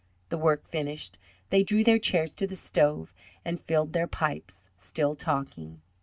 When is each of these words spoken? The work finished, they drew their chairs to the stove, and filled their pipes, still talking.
The 0.29 0.37
work 0.39 0.67
finished, 0.67 1.19
they 1.51 1.61
drew 1.63 1.83
their 1.83 1.99
chairs 1.99 2.33
to 2.33 2.47
the 2.47 2.55
stove, 2.55 3.13
and 3.45 3.59
filled 3.61 3.93
their 3.93 4.07
pipes, 4.07 4.71
still 4.75 5.13
talking. 5.13 5.83